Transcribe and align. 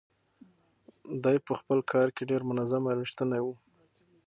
دی 1.23 1.37
په 1.47 1.53
خپل 1.59 1.79
کار 1.91 2.07
کې 2.15 2.23
ډېر 2.31 2.41
منظم 2.49 2.83
او 2.89 2.95
ریښتونی 2.99 3.41
و. 3.43 3.47